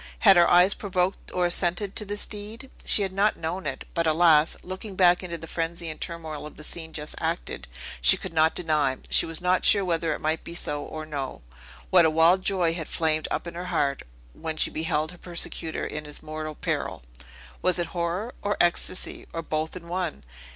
Had 0.21 0.35
her 0.35 0.49
eyes 0.49 0.73
provoked 0.73 1.31
or 1.31 1.45
assented 1.45 1.95
to 1.95 2.05
this 2.05 2.25
deed? 2.25 2.71
She 2.85 3.03
had 3.03 3.13
not 3.13 3.37
known 3.37 3.67
it. 3.67 3.85
But, 3.93 4.07
alas! 4.07 4.57
looking 4.63 4.95
back 4.95 5.21
into 5.21 5.37
the 5.37 5.45
frenzy 5.45 5.89
and 5.91 6.01
turmoil 6.01 6.47
of 6.47 6.57
the 6.57 6.63
scene 6.63 6.91
just 6.91 7.13
acted, 7.19 7.67
she 8.01 8.17
could 8.17 8.33
not 8.33 8.55
deny 8.55 8.97
she 9.11 9.27
was 9.27 9.41
not 9.41 9.63
sure 9.63 9.85
whether 9.85 10.11
it 10.15 10.19
might 10.19 10.43
be 10.43 10.55
so, 10.55 10.81
or 10.81 11.05
no 11.05 11.43
that 11.93 12.03
a 12.03 12.09
wild 12.09 12.41
joy 12.41 12.73
had 12.73 12.87
flamed 12.87 13.27
up 13.29 13.45
in 13.45 13.53
her 13.53 13.65
heart, 13.65 14.01
when 14.33 14.57
she 14.57 14.71
beheld 14.71 15.11
her 15.11 15.19
persecutor 15.19 15.85
in 15.85 16.05
his 16.05 16.23
mortal 16.23 16.55
peril. 16.55 17.03
Was 17.61 17.77
it 17.77 17.85
horror? 17.93 18.33
or 18.41 18.57
ecstasy? 18.59 19.27
or 19.33 19.43
both 19.43 19.75
in 19.75 19.87
one? 19.87 20.23